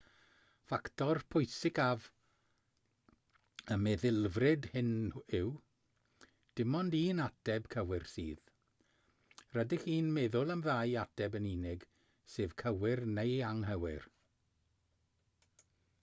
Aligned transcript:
ffactor 0.69 1.19
pwysicaf 1.33 2.05
y 3.75 3.77
meddylfryd 3.81 4.65
hwn 4.71 4.89
yw 5.39 5.51
dim 6.61 6.77
ond 6.81 6.97
un 7.03 7.21
ateb 7.27 7.69
cywir 7.77 8.09
sydd 8.15 8.51
rydych 9.59 9.85
chi'n 9.87 10.11
meddwl 10.19 10.55
am 10.57 10.65
ddau 10.69 10.97
ateb 11.07 11.39
yn 11.41 11.49
unig 11.55 11.89
sef 12.37 12.57
cywir 12.63 13.05
neu 13.21 13.37
anghywir 13.55 14.09